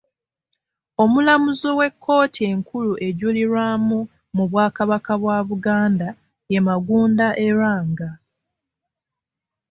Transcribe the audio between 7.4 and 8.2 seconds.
e Lwanga.